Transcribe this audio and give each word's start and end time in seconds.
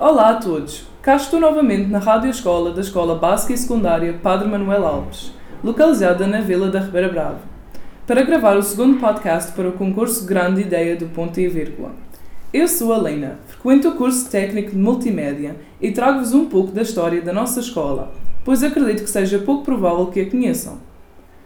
Olá 0.00 0.30
a 0.30 0.34
todos! 0.36 0.86
Cá 1.02 1.16
estou 1.16 1.38
novamente 1.38 1.90
na 1.90 1.98
Rádio 1.98 2.30
Escola 2.30 2.72
da 2.72 2.80
Escola 2.80 3.16
Básica 3.16 3.52
e 3.52 3.58
Secundária 3.58 4.14
Padre 4.14 4.48
Manuel 4.48 4.86
Alves, 4.86 5.30
localizada 5.62 6.26
na 6.26 6.40
Vila 6.40 6.70
da 6.70 6.80
Ribeira 6.80 7.10
Brava, 7.10 7.40
para 8.06 8.22
gravar 8.22 8.56
o 8.56 8.62
segundo 8.62 8.98
podcast 8.98 9.52
para 9.52 9.68
o 9.68 9.72
concurso 9.72 10.24
Grande 10.24 10.62
Ideia 10.62 10.96
do 10.96 11.04
Ponto 11.08 11.38
e 11.38 11.46
Vírgula. 11.48 11.90
Eu 12.50 12.66
sou 12.66 12.94
a 12.94 12.96
Lena, 12.96 13.40
frequento 13.46 13.90
o 13.90 13.94
curso 13.94 14.30
técnico 14.30 14.70
de 14.70 14.78
Multimédia 14.78 15.56
e 15.78 15.92
trago-vos 15.92 16.32
um 16.32 16.46
pouco 16.46 16.72
da 16.72 16.80
história 16.80 17.20
da 17.20 17.34
nossa 17.34 17.60
escola, 17.60 18.10
pois 18.42 18.62
acredito 18.62 19.04
que 19.04 19.10
seja 19.10 19.40
pouco 19.40 19.66
provável 19.66 20.06
que 20.06 20.22
a 20.22 20.30
conheçam. 20.30 20.78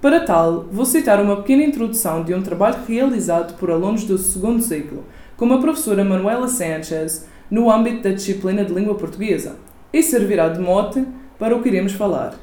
Para 0.00 0.20
tal, 0.20 0.66
vou 0.70 0.84
citar 0.84 1.20
uma 1.20 1.38
pequena 1.38 1.64
introdução 1.64 2.22
de 2.22 2.32
um 2.32 2.42
trabalho 2.42 2.78
realizado 2.86 3.56
por 3.58 3.72
alunos 3.72 4.04
do 4.04 4.16
segundo 4.16 4.62
ciclo, 4.62 5.02
como 5.36 5.54
a 5.54 5.60
professora 5.60 6.04
Manuela 6.04 6.48
Sanchez, 6.48 7.26
no 7.50 7.70
âmbito 7.70 8.02
da 8.02 8.10
disciplina 8.10 8.64
de 8.64 8.72
língua 8.72 8.94
portuguesa, 8.94 9.56
e 9.92 10.02
servirá 10.02 10.48
de 10.48 10.60
mote 10.60 11.06
para 11.38 11.54
o 11.54 11.62
que 11.62 11.68
iremos 11.68 11.92
falar. 11.92 12.34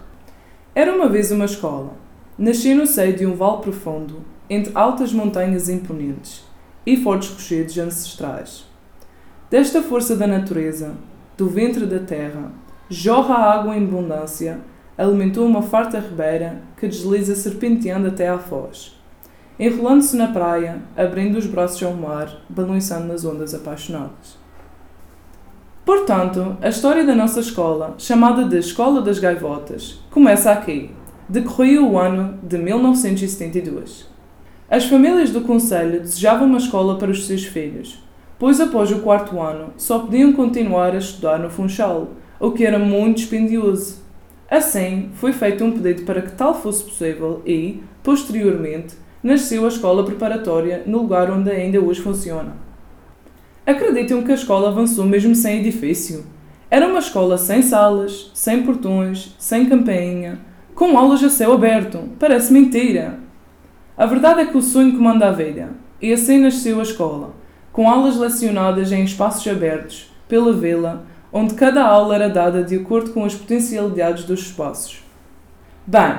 Era 0.76 0.96
uma 0.96 1.10
vez 1.10 1.32
uma 1.32 1.46
escola. 1.46 1.94
Nasci 2.38 2.74
no 2.74 2.88
seio 2.88 3.16
de 3.16 3.26
um 3.26 3.36
vale 3.36 3.62
profundo, 3.62 4.22
entre 4.50 4.72
altas 4.76 5.14
montanhas 5.14 5.70
imponentes 5.70 6.44
e 6.86 6.98
fortes 6.98 7.30
rochedos 7.30 7.78
ancestrais. 7.78 8.66
Desta 9.50 9.82
força 9.82 10.16
da 10.16 10.26
natureza, 10.26 10.96
do 11.38 11.48
ventre 11.48 11.86
da 11.86 12.00
terra, 12.00 12.52
jorra 12.90 13.36
a 13.36 13.54
água 13.54 13.76
em 13.76 13.84
abundância, 13.84 14.60
alimentou 14.98 15.46
uma 15.46 15.62
farta 15.62 16.00
ribeira 16.00 16.62
que 16.78 16.88
desliza 16.88 17.36
serpenteando 17.36 18.08
até 18.08 18.30
à 18.30 18.38
foz. 18.38 19.00
Enrolando-se 19.66 20.18
na 20.18 20.28
praia, 20.28 20.82
abrindo 20.94 21.38
os 21.38 21.46
braços 21.46 21.82
ao 21.82 21.94
mar, 21.94 22.44
balançando 22.50 23.08
nas 23.08 23.24
ondas 23.24 23.54
apaixonadas. 23.54 24.38
Portanto, 25.86 26.58
a 26.62 26.68
história 26.68 27.06
da 27.06 27.16
nossa 27.16 27.40
escola, 27.40 27.96
chamada 27.98 28.44
de 28.44 28.58
Escola 28.58 29.02
das 29.02 29.20
Gaivotas, 29.20 30.02
começa 30.12 30.52
aqui. 30.52 30.92
Decorria 31.30 31.82
o 31.82 31.98
ano 31.98 32.38
de 32.44 32.58
1972. 32.58 34.06
As 34.70 34.84
famílias 34.84 35.30
do 35.30 35.40
Conselho 35.40 36.02
desejavam 36.02 36.46
uma 36.46 36.58
escola 36.58 36.98
para 36.98 37.12
os 37.12 37.26
seus 37.26 37.46
filhos, 37.46 38.04
pois 38.38 38.60
após 38.60 38.92
o 38.92 39.00
quarto 39.00 39.40
ano 39.40 39.70
só 39.78 40.00
podiam 40.00 40.34
continuar 40.34 40.94
a 40.94 40.98
estudar 40.98 41.40
no 41.40 41.50
Funchal, 41.50 42.10
o 42.38 42.52
que 42.52 42.66
era 42.66 42.78
muito 42.78 43.20
dispendioso. 43.20 44.04
Assim, 44.52 45.10
foi 45.14 45.32
feito 45.32 45.64
um 45.64 45.72
pedido 45.72 46.04
para 46.06 46.22
que 46.22 46.34
tal 46.34 46.54
fosse 46.54 46.84
possível 46.84 47.42
e, 47.46 47.82
posteriormente, 48.04 49.02
nasceu 49.24 49.66
a 49.66 49.70
escola 49.70 50.04
preparatória 50.04 50.84
no 50.86 51.00
lugar 51.00 51.32
onde 51.32 51.50
ainda 51.50 51.80
hoje 51.80 52.02
funciona. 52.02 52.54
Acreditam 53.66 54.22
que 54.22 54.32
a 54.32 54.36
escola 54.36 54.68
avançou 54.68 55.06
mesmo 55.06 55.34
sem 55.34 55.60
edifício? 55.60 56.26
Era 56.70 56.88
uma 56.88 57.00
escola 57.00 57.38
sem 57.38 57.62
salas, 57.62 58.30
sem 58.34 58.64
portões, 58.64 59.34
sem 59.40 59.70
campainha, 59.70 60.40
com 60.76 60.98
aulas 60.98 61.24
a 61.24 61.30
céu 61.30 61.54
aberto. 61.54 62.10
Parece 62.20 62.52
mentira. 62.52 63.20
A 63.96 64.06
verdade 64.06 64.42
é 64.42 64.46
que 64.46 64.58
o 64.58 64.62
sonho 64.62 64.98
comanda 64.98 65.30
a 65.30 65.32
velha, 65.32 65.70
e 66.02 66.12
assim 66.12 66.40
nasceu 66.40 66.80
a 66.80 66.84
escola, 66.84 67.36
com 67.72 67.88
aulas 67.88 68.18
lecionadas 68.18 68.92
em 68.92 69.04
espaços 69.04 69.48
abertos, 69.48 70.12
pela 70.28 70.52
vila, 70.52 71.06
onde 71.32 71.54
cada 71.54 71.86
aula 71.86 72.16
era 72.16 72.28
dada 72.28 72.64
de 72.64 72.76
acordo 72.76 73.12
com 73.12 73.24
as 73.24 73.36
potencialidades 73.36 74.24
dos 74.26 74.42
espaços. 74.42 75.04
Bem, 75.86 76.16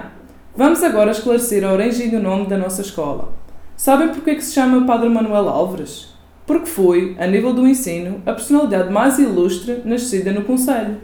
vamos 0.56 0.83
agora 0.83 1.10
esclarecer 1.10 1.64
a 1.64 1.72
origem 1.72 2.10
do 2.10 2.20
nome 2.20 2.47
da 2.47 2.56
nossa 2.56 2.83
escola. 2.83 3.33
Sabem 3.77 4.08
porque 4.08 4.30
é 4.30 4.34
que 4.34 4.44
se 4.44 4.55
chama 4.55 4.86
Padre 4.86 5.08
Manuel 5.08 5.48
Álvares? 5.48 6.14
porque 6.47 6.66
foi, 6.66 7.16
a 7.19 7.27
nível 7.27 7.52
do 7.52 7.66
ensino, 7.66 8.22
a 8.27 8.33
personalidade 8.33 8.92
mais 8.92 9.19
ilustre 9.19 9.80
nascida 9.84 10.30
no 10.30 10.44
Conselho. 10.44 10.98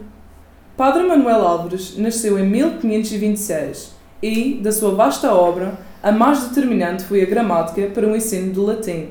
Padre 0.77 1.03
Manuel 1.03 1.45
Álvares 1.45 1.97
nasceu 1.97 2.39
em 2.39 2.47
1526 2.47 3.95
e, 4.21 4.59
da 4.61 4.71
sua 4.71 4.93
vasta 4.93 5.33
obra, 5.33 5.79
a 6.01 6.11
mais 6.11 6.47
determinante 6.47 7.03
foi 7.03 7.21
a 7.21 7.25
gramática 7.25 7.87
para 7.87 8.07
o 8.07 8.15
ensino 8.15 8.53
do 8.53 8.65
latim, 8.65 9.09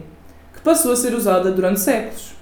que 0.54 0.60
passou 0.62 0.92
a 0.92 0.96
ser 0.96 1.14
usada 1.14 1.50
durante 1.50 1.80
séculos. 1.80 2.34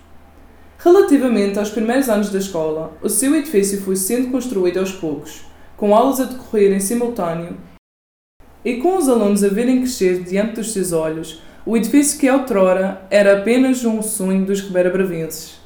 Relativamente 0.78 1.58
aos 1.58 1.70
primeiros 1.70 2.08
anos 2.08 2.30
da 2.30 2.38
escola, 2.38 2.92
o 3.02 3.08
seu 3.08 3.34
edifício 3.34 3.80
foi 3.80 3.96
sendo 3.96 4.30
construído 4.30 4.78
aos 4.78 4.92
poucos, 4.92 5.42
com 5.76 5.94
aulas 5.94 6.20
a 6.20 6.24
decorrer 6.24 6.72
em 6.72 6.80
simultâneo 6.80 7.56
e 8.64 8.76
com 8.76 8.96
os 8.96 9.08
alunos 9.08 9.44
a 9.44 9.48
verem 9.48 9.80
crescer 9.80 10.22
diante 10.24 10.54
dos 10.54 10.72
seus 10.72 10.92
olhos 10.92 11.42
o 11.68 11.76
edifício 11.76 12.18
que 12.18 12.30
outrora 12.30 13.02
era 13.10 13.36
apenas 13.38 13.84
um 13.84 14.00
sonho 14.00 14.46
dos 14.46 14.60
ribeira-bravenses. 14.60 15.60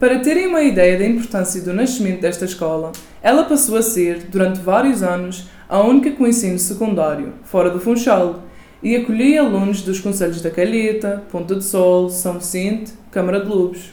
Para 0.00 0.18
terem 0.20 0.46
uma 0.46 0.62
ideia 0.62 0.98
da 0.98 1.06
importância 1.06 1.60
do 1.60 1.74
nascimento 1.74 2.22
desta 2.22 2.46
escola, 2.46 2.90
ela 3.22 3.44
passou 3.44 3.76
a 3.76 3.82
ser, 3.82 4.28
durante 4.30 4.60
vários 4.60 5.02
anos, 5.02 5.46
a 5.68 5.78
única 5.80 6.10
com 6.12 6.26
ensino 6.26 6.58
secundário, 6.58 7.34
fora 7.44 7.68
do 7.68 7.78
Funchal, 7.78 8.44
e 8.82 8.96
acolhia 8.96 9.42
alunos 9.42 9.82
dos 9.82 10.00
conselhos 10.00 10.40
da 10.40 10.50
Calheta, 10.50 11.22
Ponta 11.30 11.54
de 11.54 11.64
Sol, 11.64 12.08
São 12.08 12.38
Vicente, 12.38 12.94
Câmara 13.10 13.40
de 13.40 13.48
Lobos. 13.48 13.92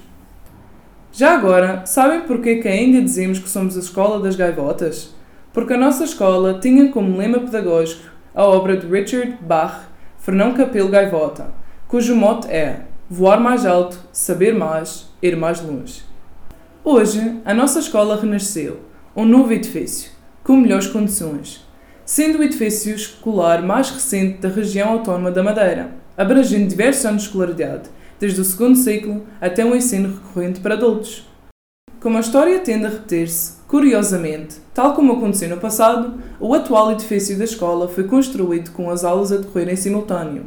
Já 1.12 1.36
agora, 1.36 1.86
sabem 1.86 2.22
porquê 2.22 2.56
que 2.56 2.70
ainda 2.70 3.02
dizemos 3.02 3.38
que 3.38 3.50
somos 3.50 3.76
a 3.76 3.82
escola 3.82 4.22
das 4.22 4.38
gaivotas? 4.38 5.14
Porque 5.52 5.74
a 5.74 5.78
nossa 5.78 6.06
escola 6.06 6.58
tinha 6.62 6.90
como 6.90 7.18
lema 7.18 7.40
pedagógico 7.40 8.19
a 8.40 8.44
obra 8.46 8.78
de 8.78 8.88
Richard 8.88 9.38
Bach, 9.42 9.90
Fernão 10.18 10.54
Capelo 10.54 10.88
Gaivota, 10.88 11.48
cujo 11.90 12.16
mote 12.16 12.48
é 12.48 12.84
voar 13.10 13.38
mais 13.38 13.66
alto, 13.66 14.00
saber 14.14 14.56
mais, 14.56 15.10
ir 15.22 15.36
mais 15.36 15.62
longe. 15.62 16.04
Hoje, 16.82 17.42
a 17.44 17.54
nossa 17.54 17.80
escola 17.80 18.16
renasceu, 18.16 18.80
um 19.14 19.26
novo 19.26 19.52
edifício, 19.52 20.12
com 20.42 20.56
melhores 20.56 20.88
condições, 20.88 21.68
sendo 22.06 22.40
o 22.40 22.44
edifício 22.44 22.96
escolar 22.96 23.62
mais 23.62 23.90
recente 23.90 24.38
da 24.38 24.48
região 24.48 24.88
autónoma 24.88 25.32
da 25.32 25.44
Madeira, 25.44 25.92
abrangendo 26.16 26.70
diversos 26.70 27.06
anos 27.06 27.24
de 27.24 27.28
escolaridade, 27.28 27.90
desde 28.22 28.40
o 28.40 28.46
segundo 28.46 28.78
ciclo 28.78 29.28
até 29.42 29.66
o 29.66 29.76
ensino 29.76 30.16
recorrente 30.16 30.62
para 30.62 30.76
adultos. 30.76 31.30
Como 32.00 32.16
a 32.16 32.22
história 32.22 32.60
tende 32.60 32.86
a 32.86 32.90
repetir-se, 32.90 33.58
curiosamente, 33.68 34.56
tal 34.74 34.94
como 34.94 35.14
aconteceu 35.14 35.50
no 35.50 35.58
passado, 35.58 36.14
o 36.40 36.54
atual 36.54 36.94
edifício 36.94 37.38
da 37.38 37.44
escola 37.44 37.90
foi 37.90 38.06
construído 38.06 38.72
com 38.72 38.90
as 38.90 39.04
aulas 39.04 39.34
a 39.34 39.38
decorrer 39.38 39.68
em 39.68 39.76
simultâneo. 39.76 40.46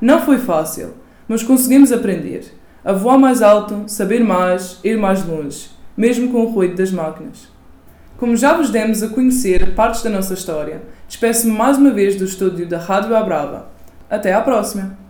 Não 0.00 0.20
foi 0.20 0.38
fácil, 0.38 0.94
mas 1.26 1.42
conseguimos 1.42 1.90
aprender. 1.90 2.44
A 2.84 2.92
voar 2.92 3.18
mais 3.18 3.42
alto, 3.42 3.82
saber 3.88 4.22
mais, 4.22 4.78
ir 4.84 4.96
mais 4.96 5.26
longe, 5.26 5.68
mesmo 5.96 6.30
com 6.30 6.42
o 6.42 6.50
ruído 6.50 6.76
das 6.76 6.92
máquinas. 6.92 7.48
Como 8.16 8.36
já 8.36 8.54
vos 8.54 8.70
demos 8.70 9.02
a 9.02 9.08
conhecer 9.08 9.74
partes 9.74 10.02
da 10.02 10.10
nossa 10.10 10.34
história, 10.34 10.82
despeço-me 11.08 11.52
mais 11.52 11.76
uma 11.76 11.90
vez 11.90 12.14
do 12.14 12.24
estúdio 12.24 12.68
da 12.68 12.78
Rádio 12.78 13.16
Abrava. 13.16 13.66
Até 14.08 14.32
à 14.32 14.40
próxima! 14.40 15.03